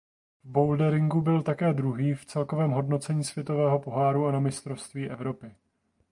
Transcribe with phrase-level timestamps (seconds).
[0.43, 5.55] V boulderingu byl také druhý v celkovém hodnocení světového poháru a na mistrovství Evropy.